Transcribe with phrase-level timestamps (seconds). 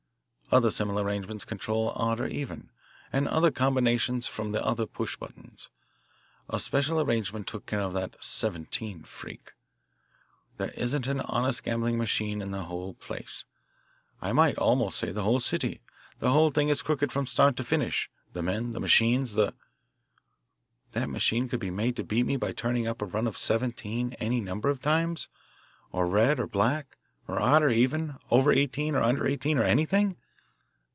[0.53, 2.71] Other similar arrangements control the odd or even,
[3.13, 5.69] and other combinations from other push buttons.
[6.49, 9.53] A special arrangement took care of that '17' freak.
[10.57, 13.45] There isn't an honest gambling machine in the whole place
[14.21, 15.79] I might almost say the whole city.
[16.19, 19.53] The whole thing is crooked from start to finish the men, the machines, the"
[20.91, 24.17] "That machine could be made to beat me by turning up a run of '17'
[24.19, 25.29] any number of times,
[25.93, 30.17] or red or black, or odd or even, over '18' or under '18,' or anything?"